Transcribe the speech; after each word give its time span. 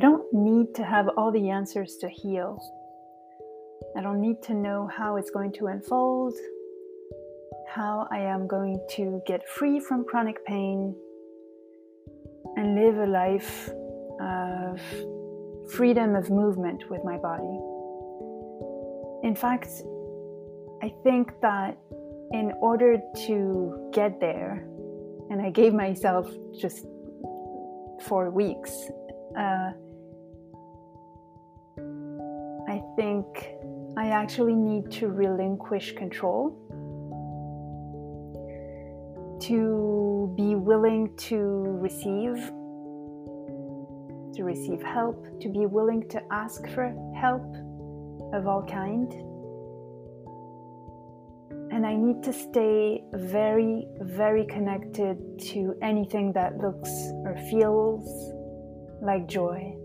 don't 0.00 0.32
need 0.32 0.74
to 0.74 0.84
have 0.84 1.08
all 1.16 1.30
the 1.30 1.50
answers 1.50 1.96
to 2.00 2.08
heal. 2.08 2.58
I 3.96 4.02
don't 4.02 4.20
need 4.20 4.42
to 4.44 4.54
know 4.54 4.88
how 4.88 5.16
it's 5.16 5.30
going 5.30 5.52
to 5.52 5.66
unfold, 5.66 6.34
how 7.68 8.08
I 8.10 8.20
am 8.20 8.48
going 8.48 8.80
to 8.96 9.22
get 9.26 9.48
free 9.48 9.78
from 9.78 10.04
chronic 10.04 10.44
pain 10.46 10.94
and 12.56 12.74
live 12.74 12.98
a 12.98 13.06
life 13.06 13.70
of 14.20 14.80
freedom 15.70 16.16
of 16.16 16.30
movement 16.30 16.90
with 16.90 17.04
my 17.04 17.16
body. 17.16 17.56
In 19.22 19.36
fact, 19.36 19.68
I 20.82 20.92
think 21.04 21.32
that 21.42 21.76
in 22.32 22.52
order 22.60 22.98
to 23.26 23.90
get 23.92 24.20
there, 24.20 24.66
and 25.30 25.42
I 25.42 25.50
gave 25.50 25.74
myself 25.74 26.30
just 26.58 26.86
four 28.02 28.30
weeks, 28.30 28.72
uh, 29.38 29.72
I 32.80 32.96
think 32.96 33.26
I 33.96 34.08
actually 34.08 34.54
need 34.54 34.90
to 34.92 35.08
relinquish 35.08 35.92
control, 35.92 36.56
to 39.42 40.32
be 40.36 40.54
willing 40.54 41.14
to 41.28 41.36
receive, 41.36 42.36
to 44.34 44.44
receive 44.44 44.82
help, 44.82 45.26
to 45.40 45.48
be 45.50 45.66
willing 45.66 46.08
to 46.08 46.22
ask 46.32 46.66
for 46.70 46.94
help 47.20 47.44
of 48.32 48.46
all 48.46 48.62
kind. 48.62 49.12
And 51.72 51.84
I 51.86 51.96
need 51.96 52.22
to 52.22 52.32
stay 52.32 53.02
very, 53.12 53.86
very 54.00 54.46
connected 54.46 55.18
to 55.50 55.74
anything 55.82 56.32
that 56.32 56.56
looks 56.56 56.90
or 57.24 57.36
feels 57.50 58.32
like 59.02 59.26
joy. 59.26 59.76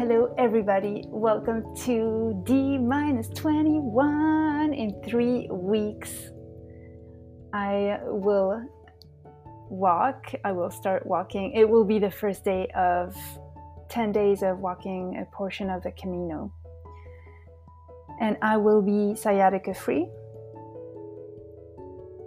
Hello, 0.00 0.34
everybody. 0.38 1.04
Welcome 1.08 1.76
to 1.84 2.40
D 2.44 2.78
minus 2.78 3.28
21 3.34 4.72
in 4.72 4.98
three 5.06 5.46
weeks. 5.52 6.10
I 7.52 7.98
will 8.04 8.64
walk. 9.68 10.32
I 10.42 10.52
will 10.52 10.70
start 10.70 11.04
walking. 11.04 11.52
It 11.52 11.68
will 11.68 11.84
be 11.84 11.98
the 11.98 12.10
first 12.10 12.46
day 12.46 12.66
of 12.74 13.14
10 13.90 14.10
days 14.12 14.42
of 14.42 14.60
walking 14.60 15.18
a 15.20 15.36
portion 15.36 15.68
of 15.68 15.82
the 15.82 15.92
Camino. 15.92 16.50
And 18.22 18.38
I 18.40 18.56
will 18.56 18.80
be 18.80 19.14
sciatica 19.14 19.74
free 19.74 20.08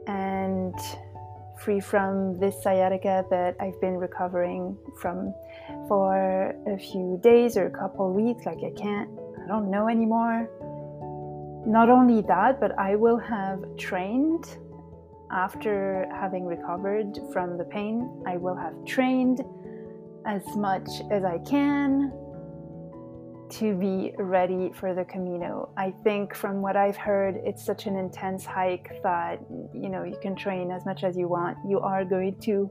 and 0.05 0.75
free 1.58 1.80
from 1.80 2.37
this 2.39 2.61
sciatica 2.61 3.25
that 3.31 3.55
I've 3.59 3.81
been 3.81 3.95
recovering 3.95 4.77
from 5.02 5.33
for 5.88 6.56
a 6.67 6.78
few 6.78 7.19
days 7.23 7.58
or 7.58 7.67
a 7.67 7.72
couple 7.72 8.11
weeks. 8.14 8.45
Like 8.45 8.59
I 8.59 8.72
can't, 8.80 9.09
I 9.44 9.47
don't 9.47 9.70
know 9.70 9.88
anymore. 9.88 10.50
Not 11.66 11.89
only 11.89 12.22
that, 12.23 12.59
but 12.59 12.78
I 12.78 12.95
will 12.95 13.17
have 13.17 13.64
trained 13.78 14.45
after 15.31 16.08
having 16.11 16.45
recovered 16.45 17.17
from 17.31 17.58
the 17.58 17.64
pain. 17.66 18.23
I 18.28 18.38
will 18.38 18.55
have 18.55 18.73
trained 18.86 19.42
as 20.25 20.44
much 20.55 20.89
as 21.11 21.23
I 21.23 21.39
can 21.39 22.11
to 23.50 23.75
be 23.75 24.14
ready 24.17 24.72
for 24.73 24.95
the 24.95 25.05
Camino. 25.05 25.70
I 25.77 25.94
think 26.03 26.33
from 26.33 26.61
what 26.61 26.75
I've 26.75 26.98
heard, 26.98 27.36
it's 27.44 27.64
such 27.64 27.86
an 27.86 27.95
intense 27.95 28.45
hike 28.45 29.02
that 29.03 29.39
you 29.73 29.89
know 29.89 30.03
you 30.03 30.17
can 30.22 30.36
train 30.36 30.72
as 30.72 30.86
much 30.86 31.03
as 31.03 31.16
you 31.16 31.27
want. 31.27 31.58
You 31.67 31.80
are 31.80 32.03
going 32.03 32.39
to 32.42 32.70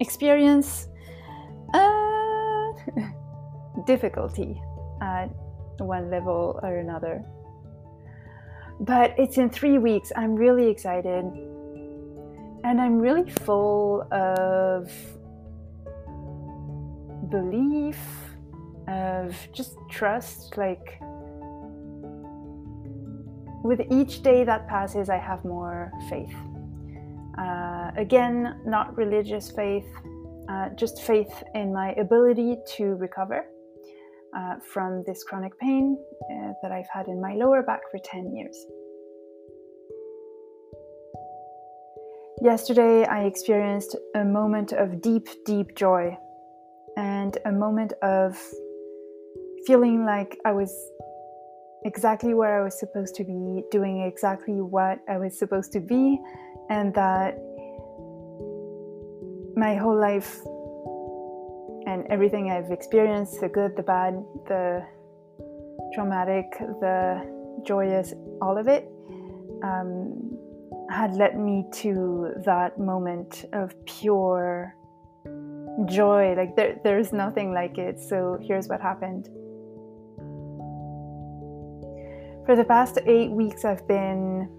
experience 0.00 0.88
difficulty 3.86 4.60
at 5.00 5.28
one 5.78 6.10
level 6.10 6.58
or 6.62 6.76
another. 6.78 7.24
But 8.80 9.14
it's 9.18 9.38
in 9.38 9.50
three 9.50 9.78
weeks. 9.78 10.12
I'm 10.16 10.34
really 10.34 10.68
excited. 10.68 11.24
And 12.64 12.80
I'm 12.80 12.98
really 12.98 13.30
full 13.30 14.02
of 14.12 14.90
belief, 17.30 17.98
of 18.88 19.36
just 19.52 19.76
trust. 19.90 20.56
Like, 20.56 20.98
with 23.62 23.80
each 23.90 24.22
day 24.22 24.44
that 24.44 24.68
passes, 24.68 25.08
I 25.08 25.18
have 25.18 25.44
more 25.44 25.92
faith. 26.08 26.34
Uh, 27.38 27.90
again, 27.96 28.60
not 28.66 28.96
religious 28.96 29.50
faith, 29.50 29.88
uh, 30.48 30.68
just 30.76 31.02
faith 31.02 31.42
in 31.54 31.72
my 31.72 31.92
ability 31.92 32.56
to 32.76 32.94
recover 32.96 33.46
uh, 34.36 34.56
from 34.72 35.02
this 35.06 35.22
chronic 35.24 35.58
pain 35.58 35.96
uh, 36.30 36.52
that 36.62 36.72
I've 36.72 36.88
had 36.92 37.06
in 37.08 37.20
my 37.20 37.34
lower 37.34 37.62
back 37.62 37.80
for 37.90 37.98
10 37.98 38.34
years. 38.34 38.56
Yesterday, 42.42 43.04
I 43.04 43.24
experienced 43.24 43.96
a 44.14 44.24
moment 44.24 44.72
of 44.72 45.00
deep, 45.00 45.28
deep 45.46 45.76
joy 45.76 46.18
and 46.96 47.38
a 47.46 47.52
moment 47.52 47.92
of 48.02 48.38
feeling 49.66 50.04
like 50.04 50.38
I 50.44 50.52
was 50.52 50.72
exactly 51.84 52.34
where 52.34 52.60
I 52.60 52.64
was 52.64 52.78
supposed 52.78 53.14
to 53.16 53.24
be, 53.24 53.62
doing 53.70 54.02
exactly 54.02 54.60
what 54.60 54.98
I 55.08 55.18
was 55.18 55.38
supposed 55.38 55.72
to 55.72 55.80
be, 55.80 56.18
and 56.70 56.92
that 56.94 57.38
my 59.64 59.74
whole 59.74 59.98
life 59.98 60.30
and 61.90 62.06
everything 62.10 62.50
I've 62.50 62.70
experienced 62.70 63.40
the 63.40 63.48
good, 63.48 63.70
the 63.80 63.82
bad, 63.82 64.12
the 64.46 64.84
traumatic, 65.94 66.46
the 66.84 66.98
joyous, 67.66 68.12
all 68.42 68.58
of 68.58 68.68
it 68.68 68.84
um, 69.62 70.36
had 70.90 71.14
led 71.14 71.38
me 71.38 71.64
to 71.82 72.34
that 72.44 72.78
moment 72.78 73.46
of 73.54 73.66
pure 73.86 74.76
joy. 75.86 76.34
Like 76.36 76.56
there, 76.56 76.78
there's 76.84 77.10
nothing 77.14 77.54
like 77.54 77.78
it. 77.78 77.98
So 77.98 78.38
here's 78.46 78.68
what 78.68 78.82
happened. 78.82 79.24
For 82.44 82.54
the 82.54 82.66
past 82.74 82.98
eight 83.06 83.30
weeks, 83.30 83.64
I've 83.64 83.88
been 83.88 84.50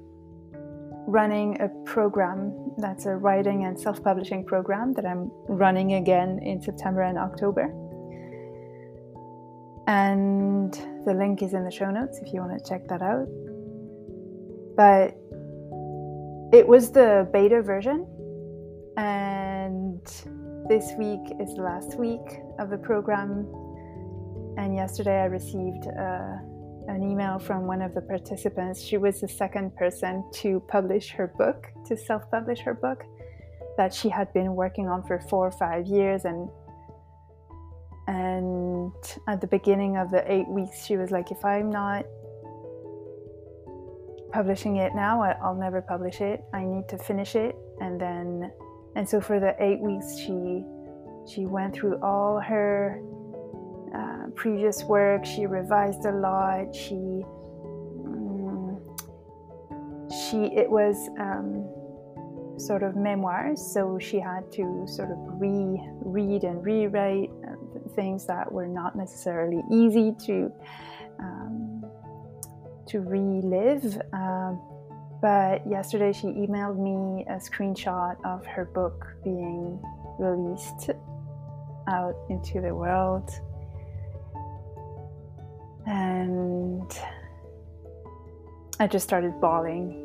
running 1.08 1.60
a 1.62 1.70
program 1.86 2.72
that's 2.78 3.06
a 3.06 3.16
writing 3.16 3.66
and 3.66 3.80
self 3.80 4.04
publishing 4.04 4.44
program 4.44 4.94
that 4.94 5.06
I'm 5.06 5.32
running 5.48 5.94
again 5.94 6.40
in 6.44 6.62
September 6.62 7.02
and 7.02 7.18
October. 7.18 7.74
And 9.88 10.74
the 11.06 11.14
link 11.14 11.44
is 11.44 11.54
in 11.54 11.64
the 11.64 11.72
show 11.72 11.92
notes 11.92 12.20
if 12.22 12.34
you 12.34 12.40
want 12.40 12.58
to 12.58 12.70
check 12.70 12.88
that 12.88 13.02
out. 13.02 13.28
But 14.76 15.16
it 16.54 16.68
was 16.68 16.92
the 16.92 17.30
beta 17.32 17.62
version, 17.62 18.08
and 18.98 20.02
this 20.68 20.92
week 20.98 21.22
is 21.40 21.54
the 21.56 21.62
last 21.62 22.00
week 22.00 22.40
of 22.60 22.70
the 22.70 22.78
program. 22.78 23.48
And 24.58 24.74
yesterday 24.74 25.22
I 25.22 25.26
received 25.26 25.88
uh, 25.88 26.38
an 26.88 27.04
email 27.04 27.40
from 27.40 27.68
one 27.68 27.82
of 27.82 27.94
the 27.94 28.02
participants. 28.02 28.82
She 28.82 28.98
was 28.98 29.22
the 29.22 29.28
second 29.28 29.76
person 29.76 30.24
to 30.34 30.60
publish 30.68 31.10
her 31.12 31.28
book, 31.38 31.68
to 31.88 31.98
self 31.98 32.30
publish 32.32 32.60
her 32.60 32.74
book 32.74 33.04
that 33.78 33.94
she 33.94 34.10
had 34.10 34.32
been 34.34 34.56
working 34.56 34.88
on 34.88 35.04
for 35.04 35.20
four 35.20 35.48
or 35.48 35.52
five 35.52 35.88
years. 35.88 36.26
And 36.26 36.50
and 38.08 38.94
at 39.28 39.42
the 39.42 39.48
beginning 39.48 39.98
of 39.98 40.12
the 40.12 40.24
eight 40.32 40.48
weeks, 40.48 40.86
she 40.86 40.96
was 40.96 41.10
like, 41.12 41.32
if 41.32 41.44
I'm 41.44 41.72
not 41.72 42.06
publishing 44.32 44.78
it 44.78 44.94
now, 44.94 45.24
I'll 45.24 45.56
never 45.56 45.82
publish 45.82 46.22
it. 46.22 46.44
I 46.54 46.64
need 46.64 46.88
to 46.90 46.98
finish 46.98 47.36
it. 47.36 47.56
And 47.82 48.00
then 48.00 48.52
and 48.96 49.08
so 49.08 49.20
for 49.20 49.40
the 49.40 49.56
eight 49.60 49.80
weeks, 49.80 50.18
she 50.18 50.64
she 51.28 51.46
went 51.46 51.74
through 51.74 52.00
all 52.02 52.40
her 52.40 53.02
previous 54.36 54.84
work. 54.84 55.26
She 55.26 55.46
revised 55.46 56.06
a 56.06 56.12
lot. 56.12 56.76
She 56.76 57.24
um, 58.06 58.80
she 60.10 60.46
it 60.56 60.70
was 60.70 61.10
um, 61.20 61.68
sort 62.60 62.84
of 62.84 62.96
memoirs, 62.96 63.62
so 63.62 64.00
she 64.00 64.20
had 64.20 64.52
to 64.54 64.86
sort 64.88 65.12
of 65.12 65.18
re-read 65.40 66.44
and 66.44 66.64
rewrite 66.64 67.30
uh, 67.48 67.56
things 67.96 68.26
that 68.28 68.52
were 68.52 68.68
not 68.68 68.96
necessarily 68.96 69.62
easy 69.72 70.14
to 70.26 70.52
um, 71.20 71.84
to 72.88 73.00
relive. 73.00 74.02
Um, 74.14 74.62
but 75.22 75.68
yesterday 75.68 76.12
she 76.14 76.28
emailed 76.28 76.78
me 76.78 77.26
a 77.28 77.38
screenshot 77.38 78.16
of 78.26 78.46
her 78.46 78.66
book 78.66 79.08
being 79.24 79.82
released 80.20 80.92
out 81.88 82.16
into 82.30 82.62
the 82.62 82.74
world. 82.74 83.30
And 85.86 86.92
I 88.80 88.88
just 88.88 89.06
started 89.06 89.40
bawling. 89.40 90.02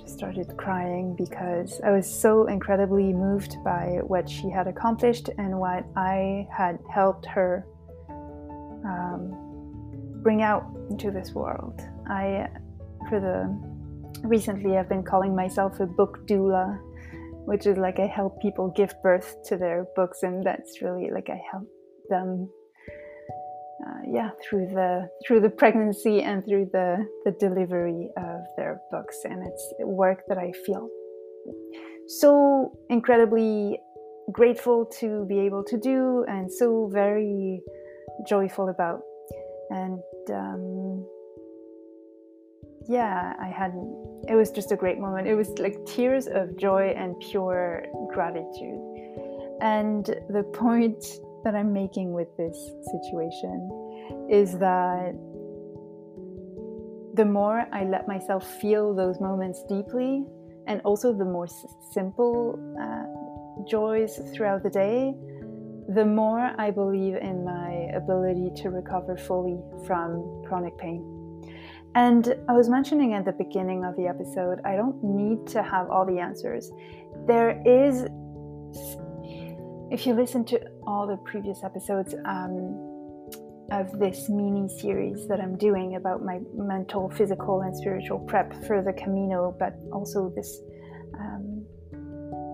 just 0.00 0.16
started 0.16 0.56
crying 0.56 1.14
because 1.16 1.80
I 1.84 1.90
was 1.90 2.08
so 2.08 2.46
incredibly 2.46 3.12
moved 3.12 3.56
by 3.64 3.98
what 4.06 4.28
she 4.28 4.48
had 4.48 4.66
accomplished 4.66 5.28
and 5.36 5.58
what 5.58 5.84
I 5.96 6.46
had 6.56 6.78
helped 6.90 7.26
her 7.26 7.66
um, 8.84 10.20
bring 10.22 10.42
out 10.42 10.64
into 10.90 11.10
this 11.10 11.32
world. 11.32 11.80
I, 12.08 12.48
for 13.08 13.20
the 13.20 13.48
recently, 14.26 14.76
I've 14.76 14.88
been 14.88 15.02
calling 15.02 15.34
myself 15.34 15.80
a 15.80 15.86
book 15.86 16.26
doula, 16.26 16.78
which 17.44 17.66
is 17.66 17.76
like 17.76 17.98
I 17.98 18.06
help 18.06 18.40
people 18.40 18.72
give 18.76 18.94
birth 19.02 19.36
to 19.46 19.56
their 19.56 19.86
books, 19.94 20.22
and 20.22 20.44
that's 20.44 20.80
really 20.80 21.10
like 21.10 21.28
I 21.28 21.40
help 21.50 21.68
them 22.08 22.48
uh, 23.88 24.00
yeah 24.06 24.30
through 24.42 24.66
the 24.66 25.08
through 25.26 25.40
the 25.40 25.50
pregnancy 25.50 26.22
and 26.22 26.44
through 26.44 26.68
the 26.72 27.06
the 27.24 27.32
delivery 27.32 28.10
of 28.16 28.40
their 28.56 28.80
books. 28.90 29.18
And 29.24 29.46
it's 29.46 29.74
work 29.80 30.24
that 30.28 30.38
i 30.38 30.52
feel 30.66 30.88
so 32.06 32.72
incredibly 32.90 33.78
grateful 34.32 34.84
to 35.00 35.24
be 35.26 35.38
able 35.38 35.64
to 35.64 35.78
do 35.78 36.24
and 36.28 36.52
so 36.52 36.90
very 36.92 37.60
joyful 38.26 38.68
about. 38.68 39.00
And 39.70 40.00
um, 40.30 41.06
yeah 42.88 43.34
i 43.38 43.48
had 43.48 43.72
it 44.28 44.34
was 44.34 44.50
just 44.50 44.72
a 44.72 44.76
great 44.76 44.98
moment. 44.98 45.26
It 45.26 45.34
was 45.34 45.48
like 45.58 45.84
tears 45.86 46.26
of 46.26 46.56
joy 46.56 46.92
and 46.96 47.18
pure 47.30 47.86
gratitude. 48.12 48.78
And 49.60 50.04
the 50.28 50.44
point 50.52 51.02
that 51.44 51.54
I'm 51.54 51.72
making 51.72 52.12
with 52.12 52.28
this 52.36 52.56
situation 52.92 54.26
is 54.30 54.58
that 54.58 55.12
the 57.14 57.24
more 57.24 57.66
I 57.72 57.84
let 57.84 58.06
myself 58.06 58.46
feel 58.60 58.94
those 58.94 59.20
moments 59.20 59.64
deeply, 59.68 60.24
and 60.66 60.80
also 60.82 61.12
the 61.12 61.24
more 61.24 61.48
simple 61.92 62.58
uh, 62.80 63.64
joys 63.68 64.20
throughout 64.34 64.62
the 64.62 64.70
day, 64.70 65.14
the 65.88 66.04
more 66.04 66.52
I 66.58 66.70
believe 66.70 67.16
in 67.16 67.44
my 67.44 67.90
ability 67.96 68.50
to 68.62 68.70
recover 68.70 69.16
fully 69.16 69.58
from 69.86 70.44
chronic 70.46 70.76
pain. 70.76 71.02
And 71.94 72.36
I 72.48 72.52
was 72.52 72.68
mentioning 72.68 73.14
at 73.14 73.24
the 73.24 73.32
beginning 73.32 73.84
of 73.84 73.96
the 73.96 74.06
episode, 74.06 74.60
I 74.64 74.76
don't 74.76 75.02
need 75.02 75.46
to 75.48 75.62
have 75.62 75.90
all 75.90 76.04
the 76.04 76.18
answers. 76.18 76.70
There 77.26 77.62
is 77.66 78.06
if 79.90 80.06
you 80.06 80.14
listen 80.14 80.44
to 80.44 80.60
all 80.86 81.06
the 81.06 81.16
previous 81.18 81.64
episodes 81.64 82.14
um, 82.26 82.84
of 83.70 83.98
this 83.98 84.28
mini 84.28 84.68
series 84.68 85.26
that 85.28 85.40
I'm 85.40 85.56
doing 85.56 85.96
about 85.96 86.22
my 86.24 86.40
mental, 86.54 87.10
physical, 87.10 87.62
and 87.62 87.74
spiritual 87.76 88.18
prep 88.20 88.52
for 88.66 88.82
the 88.82 88.92
Camino, 88.92 89.54
but 89.58 89.74
also 89.92 90.32
this 90.34 90.60
um, 91.18 91.64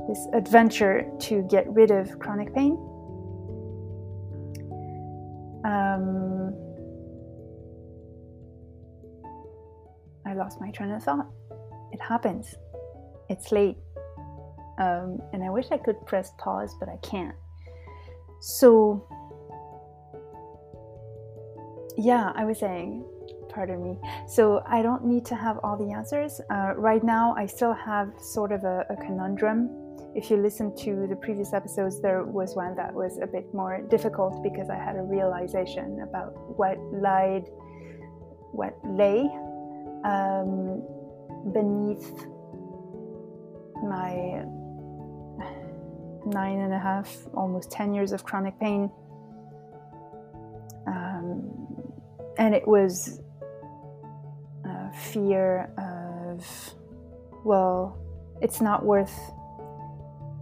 this 0.08 0.26
adventure 0.32 1.10
to 1.18 1.42
get 1.50 1.68
rid 1.68 1.90
of 1.90 2.18
chronic 2.18 2.54
pain. 2.54 2.72
Um, 5.64 6.54
I 10.26 10.34
lost 10.34 10.60
my 10.60 10.70
train 10.70 10.90
of 10.90 11.02
thought. 11.02 11.26
It 11.92 12.00
happens. 12.00 12.54
It's 13.28 13.50
late. 13.50 13.76
Um, 14.78 15.20
and 15.32 15.42
I 15.44 15.50
wish 15.50 15.66
I 15.70 15.78
could 15.78 16.04
press 16.06 16.32
pause, 16.38 16.74
but 16.78 16.88
I 16.88 16.96
can't. 17.02 17.36
So, 18.40 19.06
yeah, 21.96 22.32
I 22.34 22.44
was 22.44 22.58
saying, 22.58 23.04
pardon 23.48 23.82
me. 23.82 23.98
So, 24.26 24.62
I 24.66 24.82
don't 24.82 25.04
need 25.04 25.24
to 25.26 25.34
have 25.34 25.58
all 25.62 25.76
the 25.76 25.92
answers. 25.92 26.40
Uh, 26.50 26.74
right 26.76 27.02
now, 27.02 27.34
I 27.36 27.46
still 27.46 27.72
have 27.72 28.12
sort 28.18 28.52
of 28.52 28.64
a, 28.64 28.84
a 28.90 28.96
conundrum. 28.96 29.70
If 30.14 30.30
you 30.30 30.36
listen 30.36 30.76
to 30.76 31.06
the 31.08 31.16
previous 31.16 31.52
episodes, 31.52 32.00
there 32.00 32.24
was 32.24 32.54
one 32.54 32.76
that 32.76 32.92
was 32.92 33.18
a 33.18 33.26
bit 33.26 33.52
more 33.54 33.80
difficult 33.82 34.42
because 34.42 34.70
I 34.70 34.76
had 34.76 34.96
a 34.96 35.02
realization 35.02 36.00
about 36.00 36.34
what 36.58 36.78
lied, 36.92 37.48
what 38.52 38.76
lay 38.84 39.22
um, 40.04 40.82
beneath 41.52 42.26
my 43.82 44.44
nine 46.26 46.60
and 46.60 46.72
a 46.72 46.78
half, 46.78 47.14
almost 47.34 47.70
10 47.70 47.94
years 47.94 48.12
of 48.12 48.24
chronic 48.24 48.58
pain. 48.58 48.90
Um, 50.86 51.92
and 52.38 52.54
it 52.54 52.66
was 52.66 53.20
a 54.64 54.92
fear 54.92 55.70
of, 55.78 56.74
well, 57.44 57.98
it's 58.40 58.60
not 58.60 58.84
worth 58.84 59.14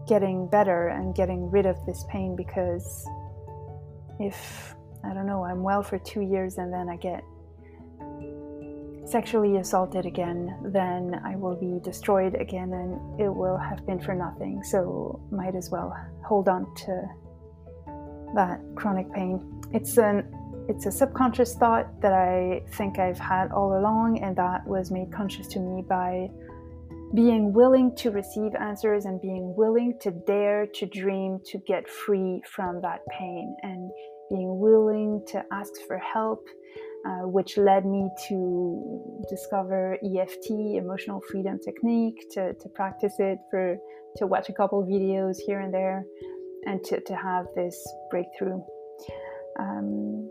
getting 0.08 0.48
better 0.48 0.88
and 0.88 1.14
getting 1.14 1.50
rid 1.50 1.66
of 1.66 1.76
this 1.86 2.04
pain 2.08 2.34
because 2.34 3.06
if, 4.18 4.74
I 5.04 5.14
don't 5.14 5.26
know, 5.26 5.44
I'm 5.44 5.62
well 5.62 5.82
for 5.82 5.98
two 5.98 6.22
years 6.22 6.58
and 6.58 6.72
then 6.72 6.88
I 6.88 6.96
get 6.96 7.22
sexually 9.12 9.58
assaulted 9.58 10.06
again, 10.06 10.56
then 10.72 11.20
I 11.24 11.36
will 11.36 11.54
be 11.54 11.78
destroyed 11.84 12.34
again 12.40 12.72
and 12.72 13.20
it 13.20 13.28
will 13.28 13.58
have 13.58 13.84
been 13.86 14.00
for 14.00 14.14
nothing. 14.14 14.64
So, 14.64 15.20
might 15.30 15.54
as 15.54 15.70
well 15.70 15.94
hold 16.26 16.48
on 16.48 16.74
to 16.86 16.92
that 18.34 18.60
chronic 18.74 19.12
pain. 19.12 19.62
It's 19.72 19.98
an 19.98 20.16
it's 20.68 20.86
a 20.86 20.92
subconscious 20.92 21.54
thought 21.56 22.00
that 22.00 22.12
I 22.12 22.62
think 22.76 22.98
I've 22.98 23.18
had 23.18 23.50
all 23.50 23.78
along, 23.78 24.20
and 24.22 24.34
that 24.36 24.64
was 24.66 24.90
made 24.90 25.12
conscious 25.12 25.48
to 25.48 25.58
me 25.58 25.82
by 25.82 26.30
being 27.14 27.52
willing 27.52 27.94
to 27.96 28.10
receive 28.10 28.54
answers 28.54 29.04
and 29.04 29.20
being 29.20 29.54
willing 29.56 29.98
to 30.00 30.10
dare 30.26 30.66
to 30.66 30.86
dream 30.86 31.40
to 31.46 31.58
get 31.66 31.86
free 31.88 32.40
from 32.46 32.80
that 32.80 33.00
pain 33.18 33.54
and 33.62 33.90
being 34.30 34.58
willing 34.58 35.22
to 35.26 35.44
ask 35.52 35.72
for 35.86 35.98
help 35.98 36.46
uh, 37.04 37.26
which 37.26 37.56
led 37.56 37.84
me 37.84 38.08
to 38.28 39.22
discover 39.28 39.98
EFT, 40.04 40.50
emotional 40.50 41.20
freedom 41.30 41.58
technique, 41.58 42.24
to, 42.30 42.54
to 42.54 42.68
practice 42.68 43.14
it 43.18 43.38
for 43.50 43.76
to 44.16 44.26
watch 44.26 44.48
a 44.48 44.52
couple 44.52 44.84
videos 44.84 45.36
here 45.46 45.60
and 45.60 45.72
there, 45.72 46.04
and 46.66 46.84
to, 46.84 47.00
to 47.00 47.16
have 47.16 47.46
this 47.56 47.76
breakthrough. 48.10 48.60
Um, 49.58 50.30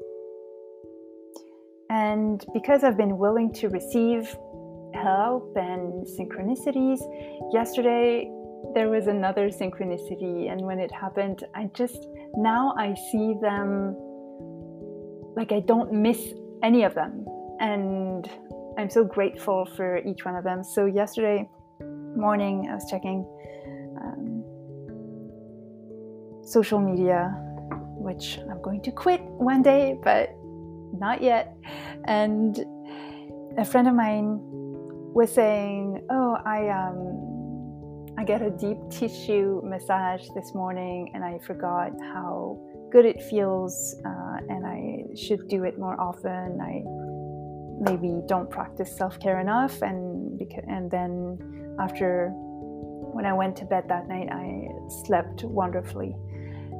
and 1.89 2.45
because 2.53 2.83
I've 2.83 2.97
been 2.97 3.17
willing 3.17 3.51
to 3.55 3.67
receive 3.67 4.33
help 4.93 5.53
and 5.57 6.05
synchronicities, 6.05 6.99
yesterday 7.51 8.31
there 8.75 8.89
was 8.89 9.07
another 9.07 9.49
synchronicity, 9.49 10.49
and 10.51 10.61
when 10.61 10.79
it 10.79 10.91
happened, 10.91 11.43
I 11.53 11.69
just 11.73 12.07
now 12.37 12.73
I 12.77 12.95
see 13.11 13.35
them 13.41 13.95
like 15.35 15.51
I 15.51 15.59
don't 15.61 15.91
miss 15.91 16.33
any 16.63 16.83
of 16.83 16.93
them. 16.93 17.25
And 17.59 18.29
I'm 18.77 18.89
so 18.89 19.03
grateful 19.03 19.65
for 19.75 19.97
each 19.99 20.25
one 20.25 20.35
of 20.35 20.43
them. 20.43 20.63
So, 20.63 20.85
yesterday 20.85 21.49
morning, 22.15 22.67
I 22.69 22.75
was 22.75 22.89
checking 22.89 23.25
um, 24.01 24.43
social 26.43 26.79
media, 26.79 27.33
which 27.97 28.39
I'm 28.49 28.61
going 28.61 28.81
to 28.83 28.91
quit 28.91 29.21
one 29.21 29.61
day, 29.61 29.97
but 30.03 30.35
not 30.93 31.21
yet. 31.21 31.55
And 32.05 32.59
a 33.57 33.65
friend 33.65 33.87
of 33.87 33.95
mine 33.95 34.39
was 35.13 35.31
saying, 35.31 36.01
"Oh, 36.09 36.37
I 36.45 36.69
um, 36.69 38.15
I 38.17 38.23
get 38.23 38.41
a 38.41 38.49
deep 38.49 38.77
tissue 38.89 39.61
massage 39.63 40.27
this 40.35 40.53
morning, 40.53 41.11
and 41.13 41.23
I 41.23 41.39
forgot 41.39 41.91
how 42.13 42.59
good 42.91 43.05
it 43.05 43.21
feels, 43.23 43.95
uh, 44.05 44.37
and 44.49 44.65
I 44.65 45.15
should 45.15 45.47
do 45.47 45.63
it 45.63 45.79
more 45.79 45.99
often. 45.99 46.59
I 46.61 46.83
maybe 47.89 48.21
don't 48.27 48.49
practice 48.49 48.95
self 48.95 49.19
care 49.19 49.39
enough, 49.39 49.81
and 49.81 50.39
and 50.67 50.91
then 50.91 51.75
after 51.79 52.29
when 53.13 53.25
I 53.25 53.33
went 53.33 53.55
to 53.57 53.65
bed 53.65 53.85
that 53.89 54.07
night, 54.07 54.29
I 54.31 54.67
slept 55.05 55.43
wonderfully. 55.43 56.15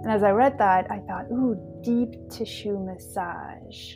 And 0.03 0.09
as 0.09 0.23
I 0.23 0.31
read 0.31 0.57
that, 0.57 0.89
I 0.89 0.99
thought, 0.99 1.25
ooh, 1.31 1.55
deep 1.83 2.29
tissue 2.29 2.79
massage. 2.79 3.95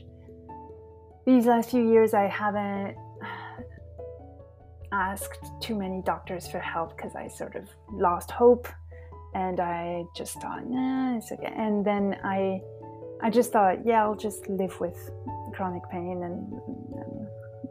These 1.25 1.47
last 1.47 1.71
few 1.71 1.89
years, 1.89 2.13
I 2.13 2.27
haven't 2.27 2.95
asked 4.91 5.43
too 5.61 5.75
many 5.75 6.01
doctors 6.05 6.47
for 6.47 6.59
help 6.59 6.95
because 6.95 7.15
I 7.15 7.27
sort 7.27 7.55
of 7.55 7.67
lost 7.91 8.29
hope 8.29 8.67
and 9.35 9.59
I 9.59 10.05
just 10.15 10.39
thought, 10.41 10.65
nah, 10.65 11.17
it's 11.17 11.29
okay. 11.31 11.53
And 11.55 11.85
then 11.85 12.17
I, 12.23 12.61
I 13.21 13.29
just 13.29 13.51
thought, 13.51 13.85
yeah, 13.85 14.01
I'll 14.01 14.15
just 14.15 14.47
live 14.47 14.79
with 14.79 14.97
chronic 15.53 15.83
pain, 15.91 16.23
and, 16.23 16.53
and 16.95 17.27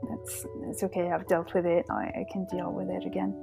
that's 0.09 0.47
it's 0.69 0.83
okay. 0.85 1.11
I've 1.11 1.27
dealt 1.27 1.55
with 1.55 1.65
it. 1.65 1.87
I, 1.91 2.05
I 2.21 2.27
can 2.31 2.47
deal 2.51 2.71
with 2.71 2.91
it 2.91 3.07
again. 3.07 3.35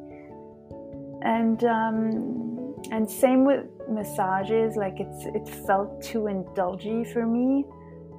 And 1.24 1.64
um, 1.64 2.76
and 2.92 3.10
same 3.10 3.44
with 3.44 3.66
massages. 3.90 4.76
Like 4.76 5.00
it's 5.00 5.26
it 5.26 5.48
felt 5.66 6.04
too 6.04 6.28
indulgy 6.28 7.12
for 7.12 7.26
me, 7.26 7.66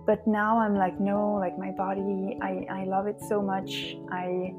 but 0.04 0.26
now 0.26 0.58
I'm 0.58 0.74
like, 0.74 0.98
no, 0.98 1.34
like 1.34 1.56
my 1.58 1.70
body, 1.70 2.38
I 2.42 2.66
I 2.70 2.84
love 2.84 3.06
it 3.06 3.20
so 3.28 3.40
much. 3.40 3.96
I 4.10 4.52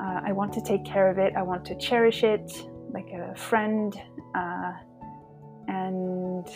uh, 0.00 0.20
I 0.26 0.32
want 0.32 0.52
to 0.54 0.60
take 0.60 0.84
care 0.84 1.08
of 1.08 1.18
it. 1.18 1.32
I 1.36 1.42
want 1.42 1.64
to 1.66 1.76
cherish 1.76 2.24
it 2.24 2.50
like 2.92 3.08
a 3.10 3.34
friend. 3.34 3.94
Uh, 4.34 4.72
and 5.68 6.46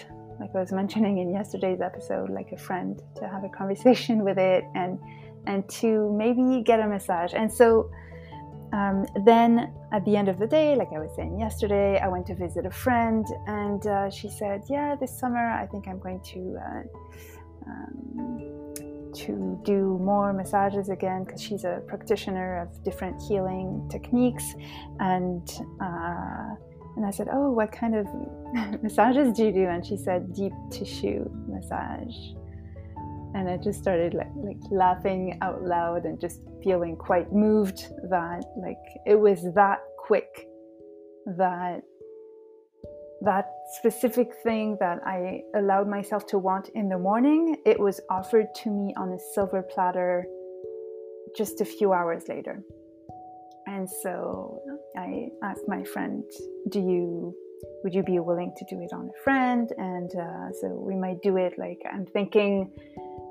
like 0.40 0.50
I 0.54 0.60
was 0.60 0.72
mentioning 0.72 1.18
in 1.18 1.32
yesterday's 1.32 1.80
episode, 1.80 2.30
like 2.30 2.52
a 2.52 2.56
friend 2.56 3.00
to 3.16 3.28
have 3.28 3.44
a 3.44 3.48
conversation 3.48 4.24
with 4.28 4.38
it 4.38 4.64
and 4.74 4.98
and 5.46 5.68
to 5.68 6.12
maybe 6.12 6.62
get 6.62 6.80
a 6.80 6.86
massage. 6.86 7.32
And 7.34 7.52
so 7.52 7.90
um, 8.72 9.06
then 9.24 9.72
at 9.92 10.04
the 10.04 10.16
end 10.16 10.28
of 10.28 10.38
the 10.38 10.46
day, 10.46 10.74
like 10.74 10.88
I 10.92 10.98
was 10.98 11.14
saying 11.14 11.38
yesterday, 11.38 12.00
I 12.00 12.08
went 12.08 12.26
to 12.26 12.34
visit 12.34 12.66
a 12.66 12.70
friend, 12.70 13.24
and 13.46 13.86
uh, 13.86 14.10
she 14.10 14.28
said, 14.28 14.64
"Yeah, 14.68 14.96
this 14.96 15.16
summer 15.16 15.50
I 15.50 15.66
think 15.66 15.86
I'm 15.86 16.00
going 16.00 16.20
to 16.34 16.58
uh, 16.58 16.82
um, 17.70 18.74
to 19.24 19.60
do 19.64 19.98
more 20.02 20.32
massages 20.32 20.88
again 20.88 21.24
because 21.24 21.42
she's 21.42 21.64
a 21.64 21.82
practitioner 21.86 22.62
of 22.62 22.82
different 22.84 23.20
healing 23.22 23.88
techniques." 23.90 24.54
And 25.00 25.48
uh, 25.80 26.54
and 26.96 27.04
I 27.04 27.10
said, 27.10 27.28
"Oh, 27.32 27.50
what 27.50 27.72
kind 27.72 27.94
of 27.94 28.06
massages 28.82 29.36
do 29.36 29.44
you 29.46 29.52
do?" 29.52 29.66
And 29.66 29.84
she 29.84 29.96
said, 29.96 30.32
"Deep 30.34 30.52
tissue 30.70 31.28
massage." 31.48 32.14
and 33.36 33.50
I 33.50 33.58
just 33.58 33.78
started 33.80 34.14
like, 34.14 34.30
like 34.36 34.56
laughing 34.70 35.38
out 35.42 35.62
loud 35.62 36.06
and 36.06 36.18
just 36.18 36.40
feeling 36.64 36.96
quite 36.96 37.32
moved 37.34 37.92
that 38.08 38.42
like 38.56 38.78
it 39.04 39.14
was 39.14 39.52
that 39.54 39.80
quick 39.98 40.48
that 41.36 41.82
that 43.26 43.46
specific 43.78 44.28
thing 44.42 44.76
that 44.80 44.98
I 45.04 45.42
allowed 45.54 45.88
myself 45.88 46.26
to 46.28 46.38
want 46.38 46.70
in 46.70 46.88
the 46.88 46.98
morning 46.98 47.56
it 47.66 47.78
was 47.78 48.00
offered 48.08 48.46
to 48.62 48.70
me 48.70 48.94
on 48.96 49.12
a 49.12 49.18
silver 49.34 49.62
platter 49.62 50.24
just 51.36 51.60
a 51.60 51.64
few 51.64 51.92
hours 51.92 52.22
later 52.28 52.62
and 53.66 53.88
so 54.02 54.60
I 54.96 55.28
asked 55.42 55.66
my 55.68 55.82
friend 55.84 56.24
do 56.70 56.80
you 56.80 57.36
would 57.82 57.94
you 57.94 58.02
be 58.02 58.18
willing 58.20 58.52
to 58.56 58.64
do 58.70 58.80
it 58.80 58.92
on 58.92 59.10
a 59.14 59.22
friend 59.24 59.72
and 59.76 60.10
uh, 60.16 60.52
so 60.60 60.68
we 60.68 60.94
might 60.94 61.20
do 61.22 61.36
it 61.36 61.52
like 61.58 61.80
I'm 61.92 62.06
thinking 62.06 62.70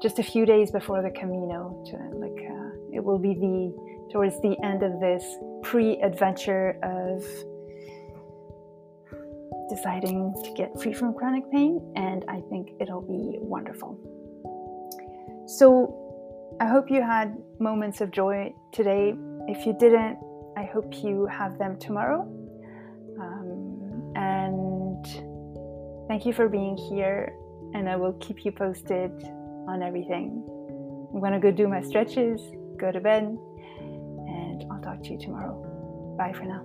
just 0.01 0.19
a 0.19 0.23
few 0.23 0.45
days 0.45 0.71
before 0.71 1.01
the 1.01 1.09
Camino. 1.09 1.83
To, 1.87 1.95
like 2.17 2.39
uh, 2.45 2.95
it 2.95 3.03
will 3.03 3.19
be 3.19 3.33
the 3.33 3.73
towards 4.11 4.39
the 4.41 4.55
end 4.63 4.83
of 4.83 4.99
this 4.99 5.23
pre-adventure 5.63 6.77
of 6.83 7.23
deciding 9.69 10.33
to 10.43 10.53
get 10.53 10.79
free 10.81 10.93
from 10.93 11.13
chronic 11.13 11.49
pain, 11.51 11.81
and 11.95 12.23
I 12.27 12.41
think 12.49 12.71
it'll 12.79 13.01
be 13.01 13.37
wonderful. 13.39 13.97
So 15.47 16.01
I 16.59 16.65
hope 16.65 16.89
you 16.89 17.01
had 17.01 17.37
moments 17.59 18.01
of 18.01 18.11
joy 18.11 18.53
today. 18.71 19.13
If 19.47 19.65
you 19.65 19.75
didn't, 19.77 20.17
I 20.57 20.63
hope 20.63 21.03
you 21.03 21.27
have 21.27 21.57
them 21.57 21.77
tomorrow. 21.77 22.21
Um, 23.19 24.13
and 24.15 25.05
thank 26.07 26.25
you 26.25 26.33
for 26.33 26.47
being 26.49 26.77
here, 26.77 27.33
and 27.73 27.89
I 27.89 27.95
will 27.95 28.13
keep 28.13 28.45
you 28.45 28.51
posted 28.51 29.11
on 29.67 29.81
everything. 29.83 30.43
I'm 31.13 31.21
gonna 31.21 31.39
go 31.39 31.51
do 31.51 31.67
my 31.67 31.81
stretches, 31.81 32.41
go 32.77 32.91
to 32.91 32.99
bed, 32.99 33.23
and 33.23 34.65
I'll 34.71 34.81
talk 34.81 35.03
to 35.03 35.09
you 35.11 35.19
tomorrow. 35.19 36.15
Bye 36.17 36.33
for 36.33 36.45
now. 36.45 36.63